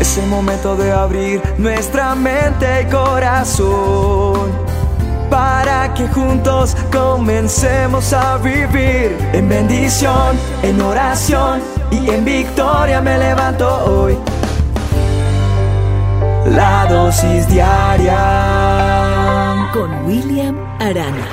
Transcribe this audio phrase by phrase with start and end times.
[0.00, 4.52] Es el momento de abrir nuestra mente y corazón
[5.30, 11.60] para que juntos comencemos a vivir en bendición, en oración
[11.90, 14.16] y en victoria me levanto hoy.
[16.46, 18.18] La dosis diaria
[19.72, 21.26] con William Arana.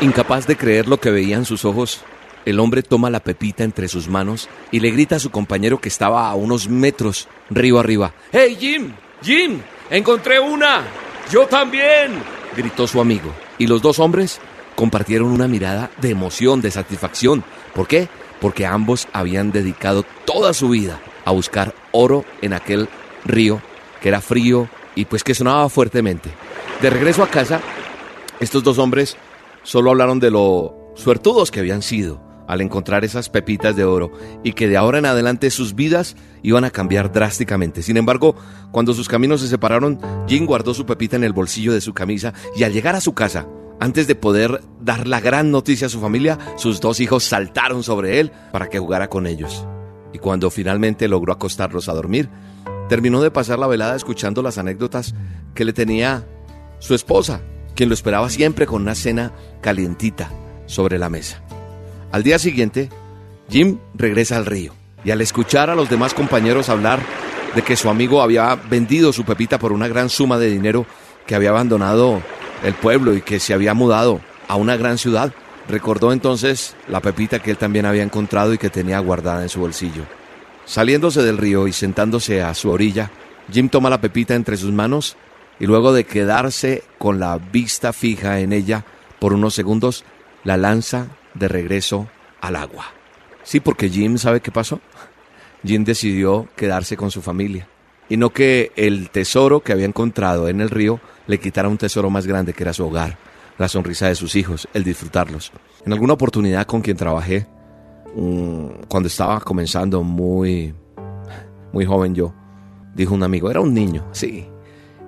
[0.00, 2.02] Incapaz de creer lo que veía en sus ojos,
[2.44, 5.88] el hombre toma la pepita entre sus manos y le grita a su compañero que
[5.88, 8.12] estaba a unos metros río arriba.
[8.32, 8.92] ¡Hey, Jim!
[9.22, 9.60] ¡Jim!
[9.90, 10.82] ¡Encontré una!
[11.30, 12.12] ¡Yo también!
[12.56, 13.32] gritó su amigo.
[13.58, 14.40] Y los dos hombres
[14.76, 17.44] compartieron una mirada de emoción, de satisfacción.
[17.74, 18.08] ¿Por qué?
[18.40, 22.88] Porque ambos habían dedicado toda su vida a buscar oro en aquel
[23.24, 23.60] río
[24.00, 26.30] que era frío y pues que sonaba fuertemente.
[26.82, 27.60] De regreso a casa,
[28.38, 29.16] estos dos hombres
[29.62, 34.12] solo hablaron de lo suertudos que habían sido al encontrar esas pepitas de oro
[34.42, 37.82] y que de ahora en adelante sus vidas iban a cambiar drásticamente.
[37.82, 38.36] Sin embargo,
[38.70, 42.34] cuando sus caminos se separaron, Jim guardó su pepita en el bolsillo de su camisa
[42.56, 43.46] y al llegar a su casa,
[43.80, 48.20] antes de poder dar la gran noticia a su familia, sus dos hijos saltaron sobre
[48.20, 49.66] él para que jugara con ellos.
[50.12, 52.28] Y cuando finalmente logró acostarlos a dormir,
[52.88, 55.14] terminó de pasar la velada escuchando las anécdotas
[55.54, 56.26] que le tenía
[56.78, 57.40] su esposa,
[57.74, 60.30] quien lo esperaba siempre con una cena calientita
[60.66, 61.43] sobre la mesa.
[62.14, 62.90] Al día siguiente,
[63.50, 64.72] Jim regresa al río
[65.04, 67.00] y al escuchar a los demás compañeros hablar
[67.56, 70.86] de que su amigo había vendido su pepita por una gran suma de dinero,
[71.26, 72.22] que había abandonado
[72.62, 75.34] el pueblo y que se había mudado a una gran ciudad,
[75.68, 79.58] recordó entonces la pepita que él también había encontrado y que tenía guardada en su
[79.58, 80.04] bolsillo.
[80.66, 83.10] Saliéndose del río y sentándose a su orilla,
[83.52, 85.16] Jim toma la pepita entre sus manos
[85.58, 88.84] y luego de quedarse con la vista fija en ella
[89.18, 90.04] por unos segundos,
[90.44, 92.08] la lanza de regreso
[92.40, 92.86] al agua.
[93.42, 94.80] Sí, porque Jim sabe qué pasó.
[95.64, 97.68] Jim decidió quedarse con su familia
[98.08, 102.10] y no que el tesoro que había encontrado en el río le quitara un tesoro
[102.10, 103.16] más grande que era su hogar,
[103.58, 105.52] la sonrisa de sus hijos, el disfrutarlos.
[105.86, 107.46] En alguna oportunidad con quien trabajé,
[108.88, 110.74] cuando estaba comenzando muy,
[111.72, 112.34] muy joven yo,
[112.94, 114.46] dijo un amigo, era un niño, sí,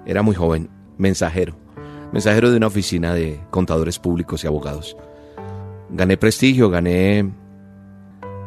[0.07, 1.55] era muy joven, mensajero,
[2.13, 4.97] mensajero de una oficina de contadores públicos y abogados
[5.97, 7.31] gané prestigio, gané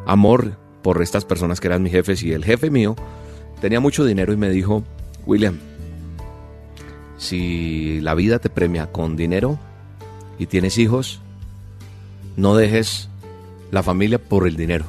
[0.05, 2.95] amor por estas personas que eran mis jefes y el jefe mío
[3.59, 4.83] tenía mucho dinero y me dijo,
[5.25, 5.57] William,
[7.17, 9.59] si la vida te premia con dinero
[10.37, 11.19] y tienes hijos,
[12.37, 13.09] no dejes
[13.71, 14.85] la familia por el dinero.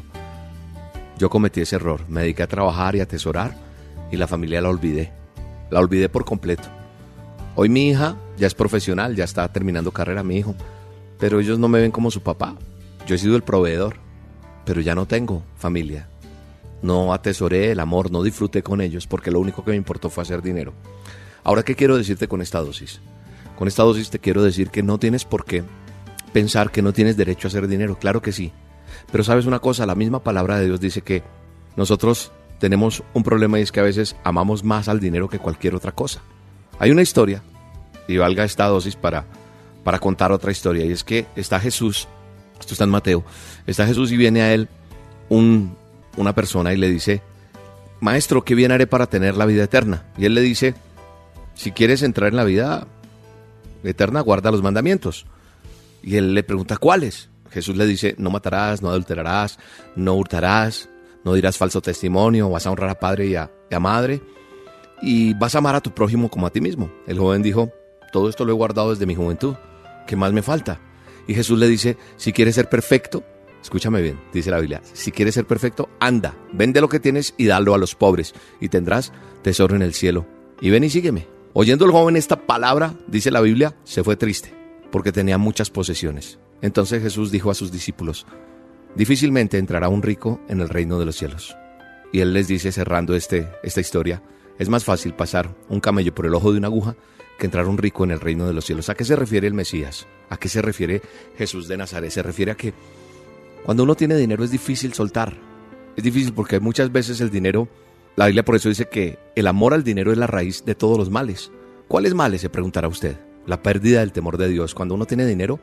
[1.18, 3.56] Yo cometí ese error, me dediqué a trabajar y a atesorar
[4.12, 5.12] y la familia la olvidé,
[5.70, 6.68] la olvidé por completo.
[7.56, 10.54] Hoy mi hija ya es profesional, ya está terminando carrera mi hijo
[11.20, 12.56] pero ellos no me ven como su papá.
[13.06, 13.96] Yo he sido el proveedor,
[14.64, 16.08] pero ya no tengo familia.
[16.82, 20.22] No atesoré el amor, no disfruté con ellos porque lo único que me importó fue
[20.22, 20.72] hacer dinero.
[21.44, 23.00] Ahora, ¿qué quiero decirte con esta dosis?
[23.58, 25.62] Con esta dosis te quiero decir que no tienes por qué
[26.32, 27.98] pensar que no tienes derecho a hacer dinero.
[27.98, 28.52] Claro que sí.
[29.12, 31.22] Pero sabes una cosa, la misma palabra de Dios dice que
[31.76, 35.74] nosotros tenemos un problema y es que a veces amamos más al dinero que cualquier
[35.74, 36.22] otra cosa.
[36.78, 37.42] Hay una historia,
[38.10, 39.24] y valga esta dosis para
[39.84, 40.84] para contar otra historia.
[40.84, 42.08] Y es que está Jesús,
[42.58, 43.24] esto está en Mateo,
[43.66, 44.68] está Jesús y viene a él
[45.28, 45.76] un,
[46.16, 47.22] una persona y le dice,
[48.00, 50.04] Maestro, ¿qué bien haré para tener la vida eterna?
[50.16, 50.74] Y él le dice,
[51.54, 52.86] si quieres entrar en la vida
[53.84, 55.26] eterna, guarda los mandamientos.
[56.02, 57.28] Y él le pregunta, ¿cuáles?
[57.50, 59.58] Jesús le dice, no matarás, no adulterarás,
[59.96, 60.88] no hurtarás,
[61.24, 64.22] no dirás falso testimonio, vas a honrar a padre y a, y a madre,
[65.02, 66.90] y vas a amar a tu prójimo como a ti mismo.
[67.06, 67.70] El joven dijo,
[68.12, 69.54] todo esto lo he guardado desde mi juventud.
[70.10, 70.80] ¿Qué más me falta?
[71.28, 73.22] Y Jesús le dice, si quieres ser perfecto,
[73.62, 77.46] escúchame bien, dice la Biblia, si quieres ser perfecto, anda, vende lo que tienes y
[77.46, 79.12] dalo a los pobres, y tendrás
[79.42, 80.26] tesoro en el cielo.
[80.60, 81.28] Y ven y sígueme.
[81.52, 84.52] Oyendo el joven esta palabra, dice la Biblia, se fue triste,
[84.90, 86.40] porque tenía muchas posesiones.
[86.60, 88.26] Entonces Jesús dijo a sus discípulos,
[88.96, 91.56] difícilmente entrará un rico en el reino de los cielos.
[92.12, 94.24] Y él les dice, cerrando este, esta historia,
[94.58, 96.96] es más fácil pasar un camello por el ojo de una aguja
[97.40, 98.88] que entrar un rico en el reino de los cielos.
[98.88, 100.06] ¿A qué se refiere el Mesías?
[100.28, 101.02] ¿A qué se refiere
[101.36, 102.10] Jesús de Nazaret?
[102.10, 102.72] Se refiere a que
[103.64, 105.36] cuando uno tiene dinero es difícil soltar.
[105.96, 107.68] Es difícil porque muchas veces el dinero,
[108.14, 110.98] la Biblia por eso dice que el amor al dinero es la raíz de todos
[110.98, 111.50] los males.
[111.88, 112.42] ¿Cuáles males?
[112.42, 113.16] Se preguntará usted.
[113.46, 114.74] La pérdida del temor de Dios.
[114.74, 115.58] Cuando uno tiene dinero,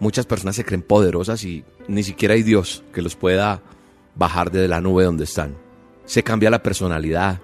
[0.00, 3.62] muchas personas se creen poderosas y ni siquiera hay Dios que los pueda
[4.14, 5.56] bajar de la nube donde están.
[6.06, 7.40] Se cambia la personalidad,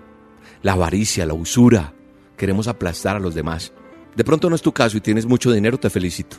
[0.62, 1.94] la avaricia, la usura,
[2.38, 3.72] queremos aplastar a los demás.
[4.16, 6.38] De pronto no es tu caso y tienes mucho dinero, te felicito.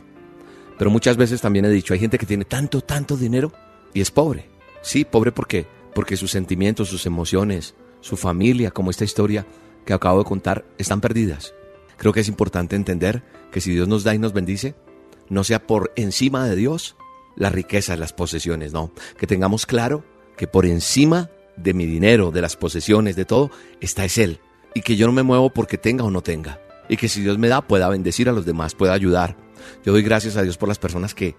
[0.76, 3.52] Pero muchas veces también he dicho, hay gente que tiene tanto, tanto dinero
[3.94, 4.50] y es pobre.
[4.82, 9.46] Sí, pobre porque porque sus sentimientos, sus emociones, su familia, como esta historia
[9.84, 11.54] que acabo de contar, están perdidas.
[11.96, 14.74] Creo que es importante entender que si Dios nos da y nos bendice,
[15.28, 16.96] no sea por encima de Dios
[17.36, 18.92] las riquezas, las posesiones, no.
[19.18, 20.04] Que tengamos claro
[20.36, 23.50] que por encima de mi dinero, de las posesiones, de todo,
[23.80, 24.40] está es Él.
[24.74, 26.60] Y que yo no me muevo porque tenga o no tenga.
[26.88, 29.36] Y que si Dios me da, pueda bendecir a los demás, pueda ayudar.
[29.84, 31.36] Yo doy gracias a Dios por las personas que,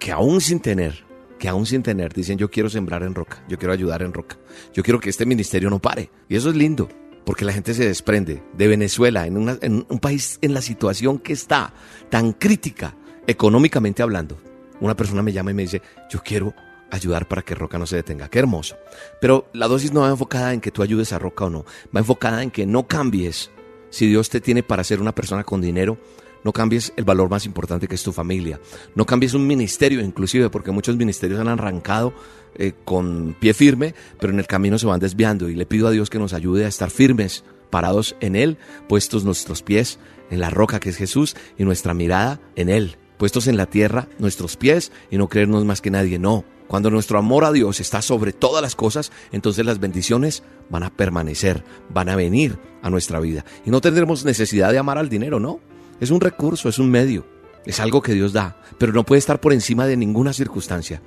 [0.00, 1.04] que aún sin tener,
[1.38, 4.38] que aún sin tener, dicen yo quiero sembrar en roca, yo quiero ayudar en roca,
[4.72, 6.10] yo quiero que este ministerio no pare.
[6.28, 6.88] Y eso es lindo,
[7.24, 11.32] porque la gente se desprende de Venezuela, en, en un país en la situación que
[11.32, 11.72] está
[12.10, 12.96] tan crítica,
[13.26, 14.38] económicamente hablando.
[14.80, 16.54] Una persona me llama y me dice, yo quiero
[16.94, 18.28] ayudar para que Roca no se detenga.
[18.28, 18.76] Qué hermoso.
[19.20, 21.64] Pero la dosis no va enfocada en que tú ayudes a Roca o no,
[21.94, 23.50] va enfocada en que no cambies.
[23.90, 25.98] Si Dios te tiene para ser una persona con dinero,
[26.44, 28.60] no cambies el valor más importante que es tu familia.
[28.94, 32.12] No cambies un ministerio inclusive, porque muchos ministerios han arrancado
[32.54, 35.48] eh, con pie firme, pero en el camino se van desviando.
[35.48, 38.58] Y le pido a Dios que nos ayude a estar firmes, parados en Él,
[38.88, 39.98] puestos nuestros pies
[40.30, 42.98] en la roca que es Jesús y nuestra mirada en Él.
[43.16, 46.18] Puestos en la tierra nuestros pies y no creernos más que nadie.
[46.18, 50.82] No, cuando nuestro amor a Dios está sobre todas las cosas, entonces las bendiciones van
[50.82, 53.44] a permanecer, van a venir a nuestra vida.
[53.64, 55.60] Y no tendremos necesidad de amar al dinero, ¿no?
[56.00, 57.26] Es un recurso, es un medio,
[57.64, 61.00] es algo que Dios da, pero no puede estar por encima de ninguna circunstancia.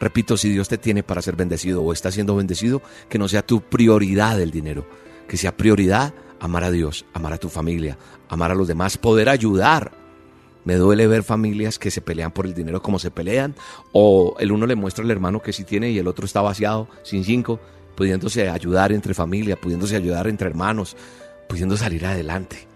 [0.00, 3.46] Repito, si Dios te tiene para ser bendecido o está siendo bendecido, que no sea
[3.46, 4.86] tu prioridad el dinero,
[5.28, 7.96] que sea prioridad amar a Dios, amar a tu familia,
[8.28, 10.03] amar a los demás, poder ayudar.
[10.64, 13.54] Me duele ver familias que se pelean por el dinero como se pelean,
[13.92, 16.88] o el uno le muestra al hermano que sí tiene y el otro está vaciado,
[17.02, 17.60] sin cinco,
[17.96, 20.96] pudiéndose ayudar entre familia, pudiéndose ayudar entre hermanos,
[21.48, 22.74] pudiendo salir adelante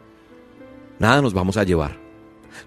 [0.99, 1.97] nada nos vamos a llevar.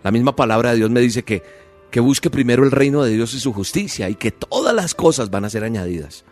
[0.04, 1.44] La misma palabra de Dios me dice que,
[1.90, 5.30] que busque primero el reino de Dios y su justicia y que todas las cosas
[5.30, 6.24] van a ser añadidas.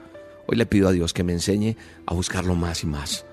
[0.47, 1.75] Hoy le pido a Dios que me enseñe
[2.05, 3.25] a buscarlo más y más.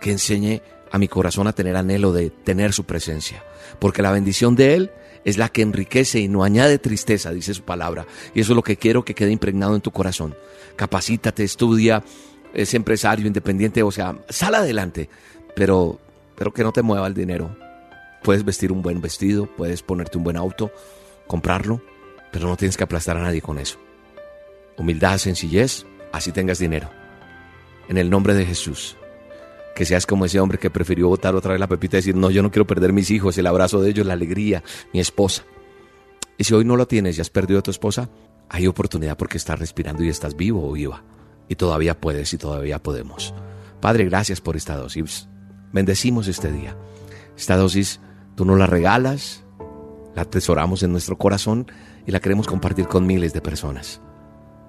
[0.00, 0.62] Que enseñe
[0.94, 3.42] a mi corazón a tener anhelo de tener su presencia.
[3.80, 4.92] Porque la bendición de Él
[5.24, 8.06] es la que enriquece y no añade tristeza, dice su palabra.
[8.32, 10.36] Y eso es lo que quiero que quede impregnado en tu corazón.
[10.76, 12.04] Capacítate, estudia,
[12.52, 15.08] es empresario independiente, o sea, sal adelante,
[15.56, 15.98] pero,
[16.36, 17.56] pero que no te mueva el dinero.
[18.22, 20.70] Puedes vestir un buen vestido, puedes ponerte un buen auto,
[21.26, 21.82] comprarlo,
[22.30, 23.80] pero no tienes que aplastar a nadie con eso.
[24.76, 26.88] Humildad, sencillez, así tengas dinero.
[27.88, 28.96] En el nombre de Jesús.
[29.74, 32.30] Que seas como ese hombre que prefirió botar otra vez la pepita y decir, no,
[32.30, 34.62] yo no quiero perder mis hijos, el abrazo de ellos, la alegría,
[34.92, 35.44] mi esposa.
[36.38, 38.08] Y si hoy no lo tienes y has perdido a tu esposa,
[38.48, 41.02] hay oportunidad porque estás respirando y estás vivo o viva.
[41.48, 43.34] Y todavía puedes y todavía podemos.
[43.80, 45.28] Padre, gracias por esta dosis.
[45.72, 46.76] Bendecimos este día.
[47.36, 48.00] Esta dosis
[48.34, 49.44] Tú nos la regalas,
[50.14, 51.70] la atesoramos en nuestro corazón
[52.06, 54.00] y la queremos compartir con miles de personas.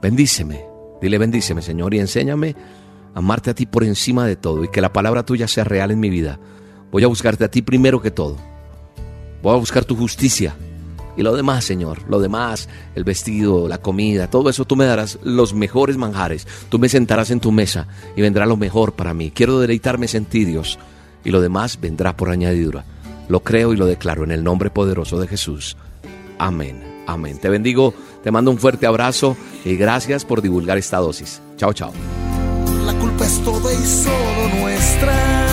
[0.01, 0.63] Bendíceme,
[1.01, 2.56] dile bendíceme Señor y enséñame
[3.16, 6.00] amarte a ti por encima de todo y que la palabra tuya sea real en
[6.00, 6.38] mi vida.
[6.92, 8.38] Voy a buscarte a ti primero que todo.
[9.42, 10.56] Voy a buscar tu justicia
[11.18, 15.18] y lo demás, Señor, lo demás, el vestido, la comida, todo eso tú me darás
[15.24, 16.46] los mejores manjares.
[16.70, 19.32] Tú me sentarás en tu mesa y vendrá lo mejor para mí.
[19.32, 20.78] Quiero deleitarme en Dios,
[21.24, 22.86] y lo demás vendrá por añadidura.
[23.30, 25.78] Lo creo y lo declaro en el nombre poderoso de Jesús.
[26.38, 26.84] Amén.
[27.08, 27.40] Amén.
[27.40, 31.42] Te bendigo, te mando un fuerte abrazo y gracias por divulgar esta dosis.
[31.58, 31.94] Chao, chao.
[33.16, 35.45] Culpa es toda y solo nuestra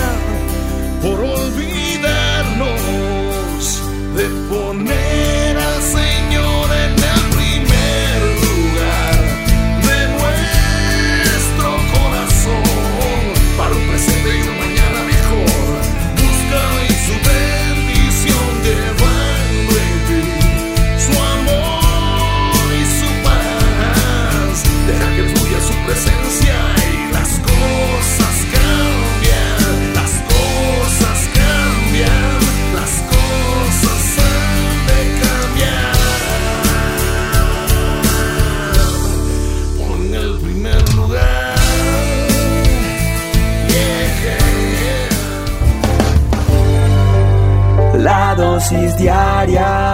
[48.73, 48.83] Yeah.
[48.83, 49.92] La dosis diaria